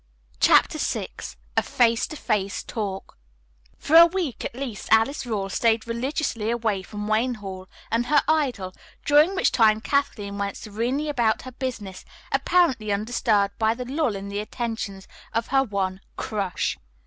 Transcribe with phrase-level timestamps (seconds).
[0.39, 1.09] CHAPTER VI
[1.55, 3.15] A FACE TO FACE TALK
[3.77, 8.23] For a week at least Alice Rawle stayed religiously away from Wayne Hall and her
[8.27, 8.73] idol,
[9.05, 14.27] during which time Kathleen went serenely about her business, apparently undisturbed by the lull in
[14.29, 16.79] the attentions of her one "crush."